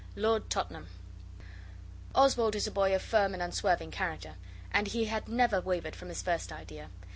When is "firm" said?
3.03-3.35